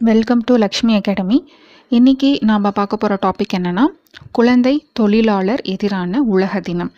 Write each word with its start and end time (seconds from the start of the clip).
Welcome 0.00 0.42
to 0.44 0.54
Lakshmi 0.56 0.94
academy 0.94 1.36
இன்றைக்கி 1.90 2.30
நாம் 2.40 2.66
பார்க்க 2.78 2.96
போகிற 2.96 3.14
டாபிக் 3.22 3.54
என்னென்னா 3.58 3.84
குழந்தை 4.32 4.72
தொழிலாளர் 4.92 5.62
எதிரான 5.64 6.20
உலக 6.34 6.60
தினம். 6.60 6.90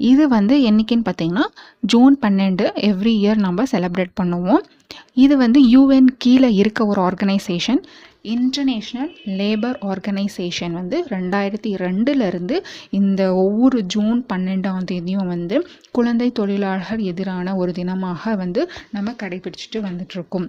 இது 0.00 0.24
வந்து 0.28 0.54
என்னைக்குன்னு 0.68 1.06
பார்த்தீங்கன்னா 1.08 1.44
ஜூன் 1.80 2.16
பன்னெண்டு 2.22 2.64
எவ்ரி 2.88 3.12
இயர் 3.22 3.36
நம்ம 3.36 3.66
செலிப்ரேட் 3.72 4.14
பண்ணுவோம். 4.20 4.62
இது 5.14 5.36
வந்து 5.36 5.60
யூஎன் 5.74 6.08
கீழே 6.18 6.50
இருக்க 6.54 6.86
ஒரு 6.86 7.02
ஆர்கனைசேஷன் 7.08 7.82
இன்டர்நேஷ்னல் 8.36 9.12
லேபர் 9.40 9.78
ஆர்கனைசேஷன் 9.92 10.74
வந்து 10.80 10.98
ரெண்டாயிரத்தி 11.08 11.70
ரெண்டுலேருந்து 11.84 12.58
இந்த 12.90 13.22
ஒவ்வொரு 13.44 13.80
ஜூன் 13.86 14.24
பன்னெண்டாம் 14.32 14.84
தேதியும் 14.84 15.30
வந்து 15.34 15.58
குழந்தை 15.92 16.30
தொழிலாளர் 16.32 17.04
எதிரான 17.12 17.56
ஒரு 17.56 17.72
தினமாக 17.72 18.36
வந்து 18.36 18.64
நம்ம 18.90 19.16
கடைபிடிச்சிட்டு 19.22 19.80
வந்துட்ருக்கோம் 19.88 20.48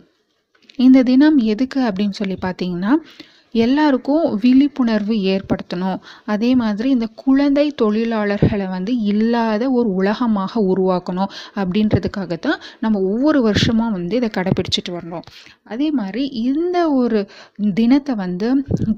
இந்த 0.80 1.04
தினம் 1.04 1.38
எதுக்கு 1.54 1.80
அப்படின்னு 1.90 2.20
சொல்லி 2.22 2.38
பார்த்தீங்கன்னா 2.46 2.94
எல்லாருக்கும் 3.56 4.24
விழிப்புணர்வு 4.44 5.16
ஏற்படுத்தணும். 5.34 5.98
அதே 6.26 6.56
மாதிரி 6.56 6.88
இந்த 6.90 7.08
குழந்தை 7.24 7.66
தொழிலாளர்களை 7.82 8.68
வந்து 8.68 8.92
இல்லாத 9.04 9.64
ஒரு 9.72 9.90
உலகமாக 9.94 10.62
உருவாக்கணும் 10.72 11.30
அப்படின்றதுக்காக 11.56 12.38
தான் 12.38 12.58
நம்ம 12.80 13.02
ஒவ்வொரு 13.12 13.42
வருஷமும் 13.42 13.92
வந்து 13.92 14.16
இதை 14.16 14.30
கடைப்பிடிச்சிட்டு 14.30 14.94
வரணும் 14.96 15.28
அதே 15.64 15.92
மாதிரி 15.92 16.24
இந்த 16.44 16.90
ஒரு 16.92 17.22
தினத்தை 17.74 18.16
வந்து 18.16 18.50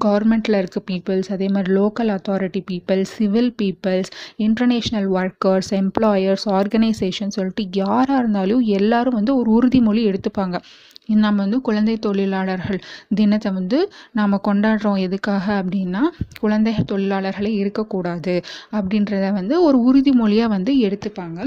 கவர்மெண்ட்டில் 0.06 0.60
இருக்க 0.60 0.82
பீப்புள்ஸ் 0.90 1.30
அதே 1.36 1.48
மாதிரி 1.48 1.72
local 1.72 2.12
authority 2.16 2.62
peoples 2.72 3.14
civil 3.18 3.52
peoples 3.62 4.10
international 4.38 5.10
workers 5.18 5.70
employers 5.82 6.48
organisation 6.58 7.36
சொல்லிட்டு 7.38 7.64
யாராக 7.82 8.18
இருந்தாலும் 8.18 8.64
எல்லாரும் 8.80 9.18
வந்து 9.20 9.34
ஒரு 9.36 9.50
உறுதிமொழி 9.58 10.02
எடுத்துப்பாங்க. 10.12 10.58
நம்ம 11.06 11.42
வந்து 11.42 11.60
குழந்தை 11.60 11.96
தொழிலாளர்கள் 11.98 12.80
தினத்தை 13.14 13.52
வந்து 13.52 13.78
நாம் 14.12 14.44
கொண்டாடுறோம். 14.48 14.98
எதுக்காக 14.98 15.62
அப்படின்னா 15.62 16.02
குழந்தை 16.40 16.74
தொழிலாளர்களே 16.92 17.52
இருக்கக்கூடாது 17.62 18.34
அப்படின்றத 18.72 19.32
வந்து 19.32 19.62
ஒரு 19.62 19.78
உறுதிமொழியாக 19.88 20.48
வந்து 20.48 20.74
எடுத்துப்பாங்க. 20.80 21.40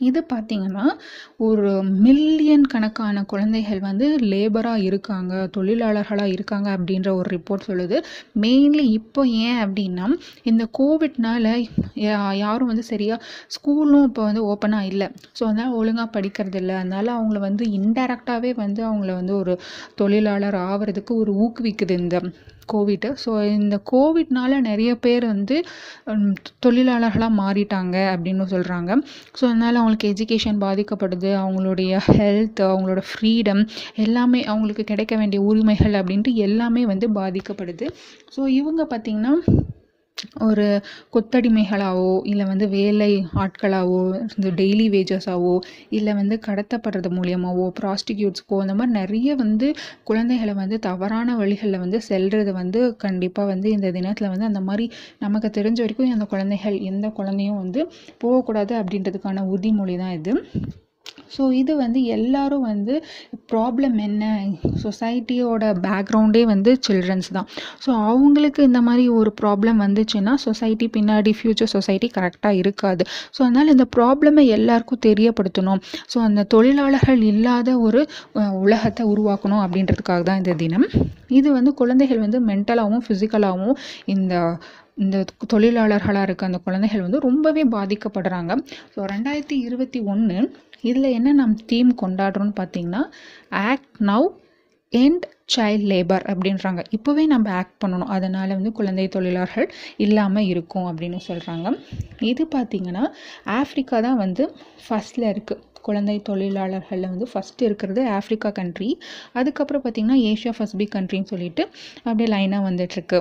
இது 0.00 0.20
பார்த்திங்கன்னா 0.32 0.84
ஒரு 1.46 1.70
மில்லியன் 2.04 2.66
கணக்கான 2.66 3.22
குழந்தைகள் 3.32 3.80
வந்து 3.80 4.06
லேபராக 4.32 4.84
இருக்காங்க 4.88 5.34
தொழிலாளர்களாக 5.56 6.34
இருக்காங்க 6.36 6.68
அப்படின்ற 6.76 7.08
ஒரு 7.20 7.28
ரிப்போர்ட் 7.36 7.66
சொல்லுது. 7.68 7.96
மெயின்லி 8.44 8.84
இப்போ 8.98 9.22
ஏன் 9.46 9.60
அப்படின்னா 9.64 10.06
இந்த 10.50 10.64
கோவிட்னால 10.78 11.44
யாரும் 12.44 12.70
வந்து 12.72 12.84
சரியாக 12.92 13.22
ஸ்கூலும் 13.56 14.06
இப்போ 14.08 14.22
வந்து 14.28 14.42
ஓப்பனாக 14.52 14.90
இல்லை. 14.92 15.08
ஸோ 15.38 15.42
அதனால் 15.50 15.76
ஒழுங்காக 15.80 16.08
படிக்கிறது 16.16 16.60
இல்லை. 16.62 16.76
அதனால் 16.82 17.16
அவங்கள 17.16 17.40
வந்து 17.48 17.64
இன்டெரக்டாகவே 17.78 18.52
வந்து 18.64 18.80
அவங்கள 18.90 19.12
வந்து 19.20 19.34
ஒரு 19.42 19.54
தொழிலாளர் 20.02 20.58
ஆகிறதுக்கு 20.70 21.14
ஒரு 21.24 21.32
ஊக்குவிக்குது 21.44 21.96
இந்த 22.04 22.16
கோவிட்டு 22.72 23.10
ஸோ 23.24 23.30
இந்த 23.50 23.76
கோவிட்னால 23.92 24.60
நிறைய 24.60 24.90
பேர் 24.96 25.26
வந்து 25.26 25.56
தொழிலாளர்களாக 26.66 27.32
மாறிட்டாங்க 27.40 27.96
அப்படின்னு 28.14 28.46
சொல்கிறாங்க 28.54 28.90
ஸோ 29.38 29.42
அதனால் 29.42 29.80
அவங்களுக்கு 29.80 30.12
எஜுகேஷன் 30.12 30.60
பாதிக்கப்படுது. 30.64 31.30
அவங்களுடைய 31.42 31.92
ஹெல்த் 32.08 32.62
அவங்களோட 32.68 33.02
ஃப்ரீடம் 33.10 33.62
எல்லாமே 34.04 34.44
அவங்களுக்கு 34.44 34.84
கிடைக்க 34.84 35.16
வேண்டிய 35.16 35.42
உரிமைகள் 35.42 35.92
அப்படின்ட்டு 35.92 36.34
எல்லாமே 36.46 36.84
வந்து 36.86 37.08
பாதிக்கப்படுது. 37.12 37.88
ஸோ 38.36 38.40
இவங்க 38.60 38.82
பார்த்திங்கன்னா 38.90 39.34
ஒரு 40.40 40.66
கொத்தடிமைகளாகவோ 41.12 42.20
இல்லை 42.24 42.44
வந்து 42.44 42.68
வேலை 42.68 43.10
ஆட்களாகவோ 43.34 44.00
இந்த 44.36 44.50
டெய்லி 44.50 44.86
வேஜஸாகவோ 44.88 45.54
இல்லை 45.90 46.14
வந்து 46.14 46.40
கடத்தப்படுறது 46.46 47.10
மூலியமாகவோ 47.18 47.66
ப்ராஸ்டிக்யூட்ஸ்க்கோ 47.80 48.58
அந்த 48.60 48.74
மாதிரி 48.74 48.92
நிறைய 48.92 49.34
வந்து 49.34 49.68
குழந்தைகளை 50.04 50.54
வந்து 50.54 50.78
தவறான 50.78 51.36
வழிகளில் 51.36 51.78
வந்து 51.78 52.00
செல்றது 52.08 52.52
வந்து 52.52 52.96
கண்டிப்பாக 52.96 53.48
வந்து 53.48 53.70
இந்த 53.70 53.90
தினத்தில் 53.90 54.28
வந்து 54.28 54.44
அந்த 54.44 54.60
மாதிரி 54.60 54.86
நமக்கு 55.18 55.50
தெரிஞ்ச 55.58 55.78
வரைக்கும் 55.78 56.10
அந்த 56.10 56.24
குழந்தைகள் 56.24 56.78
எந்த 56.82 57.08
குழந்தையும் 57.10 57.56
வந்து 57.56 57.80
போகக்கூடாது 58.18 58.74
அப்படின்றதுக்கான 58.82 59.44
உறுதிமொழி 59.52 59.96
தான் 59.96 60.16
இது. 60.18 60.34
ஸோ 61.36 61.42
இது 61.60 61.72
வந்து 61.82 62.00
எல்லாரும் 62.16 62.64
வந்து 62.70 62.94
ப்ராப்ளம் 63.52 63.96
என்ன? 64.06 64.24
சொசைட்டியோட 64.84 65.64
பேக்ரவுண்டே 65.86 66.42
வந்து 66.52 66.70
சில்ட்ரன்ஸ் 66.86 67.30
தான். 67.36 67.48
ஸோ 67.84 67.90
அவங்களுக்கு 68.10 68.60
இந்த 68.70 68.80
மாதிரி 68.88 69.04
ஒரு 69.18 69.32
ப்ராப்ளம் 69.42 69.80
வந்துச்சுன்னா 69.86 70.34
சொசைட்டி 70.46 70.88
பின்னாடி 70.96 71.32
ஃப்யூச்சர் 71.40 71.72
சொசைட்டி 71.76 72.10
கரெக்டாக 72.16 72.60
இருக்காது. 72.62 73.04
ஸோ 73.36 73.40
அதனால் 73.46 73.72
இந்த 73.74 73.86
ப்ராப்ளமை 73.96 74.46
எல்லாருக்கும் 74.58 75.04
தெரியப்படுத்தணும். 75.08 75.82
ஸோ 76.14 76.18
அந்த 76.28 76.46
தொழிலாளர்கள் 76.56 77.22
இல்லாத 77.32 77.78
ஒரு 77.86 78.02
உலகத்தை 78.64 79.04
உருவாக்கணும் 79.12 79.62
அப்படின்றதுக்காக 79.66 80.22
தான் 80.30 80.42
இந்த 80.42 80.54
தினம். 80.64 80.88
இது 81.38 81.48
வந்து 81.58 81.70
குழந்தைகள் 81.82 82.24
வந்து 82.26 82.40
மென்டலாகவும் 82.50 83.06
ஃபிசிக்கலாகவும் 83.06 83.78
இந்த 84.16 84.34
இந்த 85.04 85.18
தொழிலாளர்களாக 85.52 86.26
இருக்க 86.26 86.48
அந்த 86.48 86.58
குழந்தைகள் 86.64 87.04
வந்து 87.04 87.18
ரொம்பவே 87.26 87.62
பாதிக்கப்படுறாங்க. 87.74 88.52
ஸோ 88.94 88.98
ரெண்டாயிரத்தி 89.12 89.56
இருபத்தி 89.66 90.00
ஒன்று 90.12 90.36
இதில் 90.84 91.14
என்ன 91.14 91.32
நம் 91.32 91.56
தீம் 91.66 91.92
கொண்டாடுறோன்னு 92.02 92.54
பார்த்தீங்கன்னா 92.60 93.02
act 93.68 93.98
now 94.02 94.28
end 94.92 95.24
child 95.54 95.84
labour 95.84 96.24
அப்படின்றாங்க. 96.30 96.80
இப்போவே 96.96 97.24
நம்ம 97.26 97.50
ஆக்ட் 97.50 97.78
பண்ணணும். 97.84 98.08
அதனால் 98.08 98.54
வந்து 98.54 98.72
குழந்தை 98.72 99.06
தொழிலாளர்கள் 99.08 99.68
இல்லாமல் 99.96 100.46
இருக்கும் 100.46 100.88
அப்படின்னு 100.90 101.20
சொல்கிறாங்க 101.26 101.68
இது 102.22 102.44
பார்த்திங்கன்னா 102.54 103.04
ஆஃப்ரிக்கா 103.56 103.98
தான் 104.00 104.16
வந்து 104.16 104.44
ஃபஸ்ட்டில் 104.86 105.28
இருக்குது 105.32 105.64
குழந்தை 105.82 106.16
தொழிலாளர்களில் 106.28 107.10
வந்து 107.10 107.26
ஃபஸ்ட்டு 107.32 107.64
இருக்கிறது 107.64 108.00
ஆஃப்ரிக்கா 108.16 108.50
கண்ட்ரி 108.52 108.88
அதுக்கப்புறம் 109.34 109.82
பார்த்திங்கன்னா 109.84 110.18
ஏஷியா 110.30 110.52
ஃபஸ்ட் 110.56 110.78
பி 110.78 110.86
கண்ட்ரின்னு 110.96 111.30
சொல்லிட்டு 111.30 111.62
அப்படியே 112.04 112.28
லைனாக 112.28 112.66
வந்துட்டுருக்கு 112.68 113.20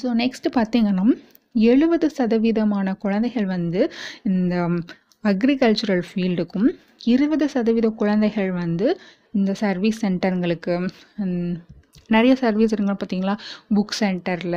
ஸோ 0.00 0.12
நெக்ஸ்ட்டு 0.14 0.52
பார்த்திங்கன்னா 0.56 1.06
எழுபது 1.54 2.08
சதவீதமான 2.10 2.88
குழந்தைகள் 2.98 3.46
வந்து 3.46 3.80
இந்த 4.24 4.54
அக்ரிகல்ச்சுரல் 5.24 6.02
ஃபீல்டுக்கும் 6.08 6.68
இருபது 7.04 7.46
சதவீத 7.48 7.88
குழந்தைகள் 8.00 8.50
வந்து 8.52 8.86
இந்த 9.32 9.52
சர்வீஸ் 9.62 9.98
சென்டருங்களுக்கு 10.04 10.74
நிறைய 12.14 12.34
சர்வீஸ் 12.42 12.72
இருக்குங்க 12.74 12.94
பார்த்தீங்களா? 13.00 13.34
புக் 13.76 13.94
சென்டரில் 14.00 14.54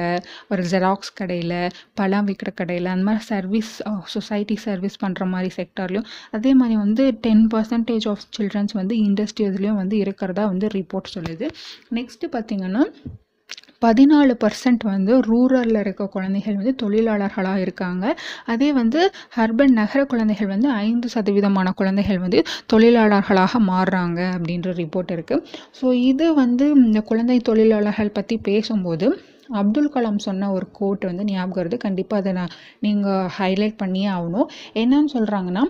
ஒரு 0.50 0.64
ஜெராக்ஸ் 0.64 1.12
கடையில் 1.14 1.56
பழம் 1.94 2.28
விற்கிற 2.28 2.50
கடையில் 2.54 2.86
அந்த 2.86 3.06
மாதிரி 3.08 3.24
சர்வீஸ் 3.24 3.72
சொசைட்டி 4.06 4.56
சர்வீஸ் 4.68 5.02
பண்ணுற 5.04 5.26
மாதிரி 5.34 5.50
செக்டார்லையும் 5.58 6.08
அதே 6.32 6.54
மாதிரி 6.54 6.78
வந்து 6.78 7.06
டென் 7.26 7.44
பர்சன்டேஜ் 7.54 8.08
ஆஃப் 8.14 8.24
சில்ட்ரன்ஸ் 8.38 8.78
வந்து 8.82 8.96
இண்டஸ்ட்ரீஸ்லேயும் 9.08 9.82
வந்து 9.82 9.98
இருக்கிறதா 9.98 10.46
வந்து 10.46 10.70
ரிப்போர்ட் 10.78 11.14
சொல்லுது. 11.18 11.48
நெக்ஸ்ட்டு 12.00 12.32
பார்த்திங்கன்னா 12.38 12.86
பதினாலு 13.82 14.34
பர்சன்ட் 14.44 14.84
வந்து 14.86 15.14
ரூரலில் 15.22 15.80
இருக்க 15.80 16.04
குழந்தைகள் 16.08 16.58
வந்து 16.60 16.74
தொழிலாளர்களாக 16.84 17.58
இருக்காங்க. 17.58 18.06
அதே 18.46 18.70
வந்து 18.72 19.00
அர்பன் 19.36 19.76
நகர 19.80 20.00
குழந்தைகள் 20.06 20.48
வந்து 20.48 20.70
ஐந்து 20.86 21.10
சதவீதமான 21.16 21.70
குழந்தைகள் 21.74 22.20
வந்து 22.20 22.42
தொழிலாளர்களாக 22.74 23.62
மாறுறாங்க 23.72 24.20
அப்படின்ற 24.36 24.72
ரிப்போர்ட் 24.82 25.14
இருக்குது 25.16 25.44
ஸோ 25.82 25.88
இது 26.04 26.28
வந்து 26.34 26.68
இந்த 26.86 27.02
குழந்தை 27.02 27.40
தொழிலாளர்கள் 27.42 28.16
பற்றி 28.20 28.38
பேசும்போது 28.50 29.08
அப்துல் 29.60 29.92
கலாம் 29.94 30.20
சொன்ன 30.26 30.50
ஒரு 30.52 30.68
கோட் 30.72 31.04
வந்து 31.10 31.24
ஞாபகம் 31.30 31.58
வருது. 31.60 31.78
கண்டிப்பாக 31.86 32.22
அதை 32.22 32.32
நான் 32.34 32.54
நீங்கள் 32.80 33.28
ஹைலைட் 33.38 33.78
பண்ணியே 33.78 34.10
ஆகணும். 34.18 34.48
என்னன்னு 34.76 35.12
சொல்கிறாங்கன்னா 35.16 35.64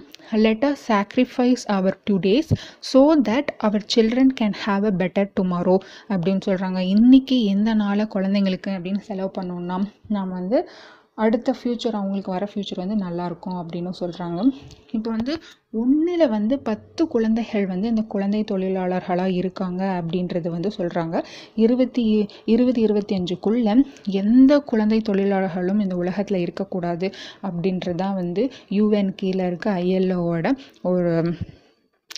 let 0.45 0.65
us 0.69 0.83
sacrifice 0.89 1.63
our 1.77 1.97
todays 2.09 2.51
so 2.91 3.01
that 3.29 3.51
our 3.67 3.85
children 3.95 4.33
can 4.41 4.57
have 4.65 4.85
a 4.85 4.93
better 5.01 5.29
tomorrow 5.39 5.77
அப்படின்னு 6.13 6.41
சொல்கிறாங்க 6.49 6.79
இன்றைக்கி 6.95 7.37
எந்த 7.53 7.69
நாளை 7.83 8.05
குழந்தைங்களுக்கு 8.15 8.71
அப்படின்னு 8.77 9.03
செலவு 9.09 9.31
பண்ணோம்னா 9.37 9.77
நாம் 10.09 10.31
வந்து 10.31 10.57
அடுத்த 11.17 11.53
ஃப்யூச்சர் 11.53 11.95
அவங்களுக்கு 11.95 12.31
வர 12.31 12.45
ஃப்யூச்சர் 12.45 12.79
வந்து 12.79 12.95
நல்லாயிருக்கும் 12.95 13.57
அப்படின்னு 13.61 13.91
சொல்கிறாங்க 13.99 14.39
இப்போ 14.91 15.09
வந்து 15.09 15.33
ஒன்றில் 15.71 16.25
வந்து 16.27 16.59
பத்து 16.59 17.07
குழந்தைகள் 17.07 17.65
வந்து 17.65 17.87
இந்த 17.87 18.03
குழந்தை 18.07 18.41
தொழிலாளர்களாக 18.43 19.29
இருக்காங்க 19.31 19.81
அப்படின்றது 19.99 20.49
வந்து 20.49 20.69
சொல்கிறாங்க 20.77 21.17
இருபத்தி 21.55 22.03
இருபது 22.45 22.81
இருபத்தி 22.81 23.15
அஞ்சுக்குள்ளே 23.15 23.75
எந்த 24.11 24.59
குழந்தை 24.59 25.01
தொழிலாளர்களும் 25.01 25.79
இந்த 25.79 25.95
உலகத்தில் 25.95 26.41
இருக்கக்கூடாது 26.41 27.09
அப்படின்றது 27.43 27.95
தான் 27.95 28.15
வந்து 28.15 28.45
யூஎன் 28.71 29.15
கீழே 29.15 29.45
இருக்க 29.45 29.69
ஐஎல்ஓவோட 29.83 30.47
ஒரு 30.83 31.13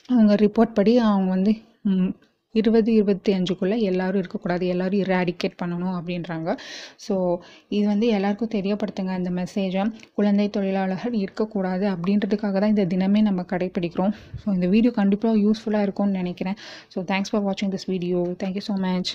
அவங்க 0.09 0.35
ரிப்போர்ட் 0.35 0.73
படி 0.73 0.97
அவங்க 0.97 1.29
வந்து 1.29 1.53
இருபது 2.59 2.89
இருபத்தி 2.99 3.31
அஞ்சுக்குள்ளே 3.37 3.77
எல்லோரும் 3.89 4.21
இருக்கக்கூடாது 4.21 4.63
எல்லோரும் 4.73 5.03
இராடிகேட் 5.07 5.57
பண்ணணும் 5.61 5.95
அப்படின்றாங்க. 5.99 6.49
ஸோ 7.05 7.15
இது 7.75 7.85
வந்து 7.93 8.07
எல்லாருக்கும் 8.17 8.53
தெரியப்படுத்துங்க 8.57 9.15
இந்த 9.21 9.33
மெசேஜை 9.41 9.85
குழந்தை 10.19 10.47
தொழிலாளர்கள் 10.57 11.17
இருக்கக்கூடாது 11.23 11.87
அப்படின்றதுக்காக 11.95 12.57
தான் 12.63 12.73
இந்த 12.75 12.87
தினமே 12.95 13.21
நம்ம 13.29 13.45
கடைப்பிடிக்கிறோம். 13.53 14.15
ஸோ 14.43 14.47
இந்த 14.57 14.69
வீடியோ 14.75 14.93
கண்டிப்பாக 15.01 15.43
யூஸ்ஃபுல்லாக 15.45 15.87
இருக்கும்னு 15.87 16.21
நினைக்கிறேன். 16.23 16.59
ஸோ 16.95 16.99
தேங்க்ஸ் 17.11 17.33
ஃபார் 17.33 17.45
வாட்சிங் 17.49 17.75
this 17.75 17.89
video 17.93 18.21
thank you 18.43 18.65
so 18.69 18.75
much 18.87 19.11